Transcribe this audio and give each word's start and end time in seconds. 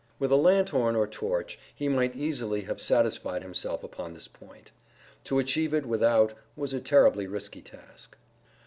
With 0.17 0.31
a 0.31 0.35
lanthorn 0.35 0.95
or 0.95 1.05
torch 1.05 1.59
he 1.75 1.87
might 1.87 2.15
easily 2.15 2.61
have 2.61 2.81
satisfied 2.81 3.43
himself 3.43 3.83
upon 3.83 4.15
this 4.15 4.27
point. 4.27 4.71
To 5.25 5.37
achieve 5.37 5.75
it 5.75 5.85
without 5.85 6.33
was 6.55 6.73
a 6.73 6.81
terribly 6.81 7.27
risky 7.27 7.61
task. 7.61 8.17